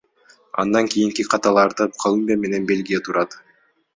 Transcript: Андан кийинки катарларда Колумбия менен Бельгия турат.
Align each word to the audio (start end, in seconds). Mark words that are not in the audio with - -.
Андан 0.61 0.85
кийинки 0.93 1.23
катарларда 1.33 1.85
Колумбия 2.05 2.37
менен 2.47 2.67
Бельгия 2.73 2.99
турат. 3.09 3.31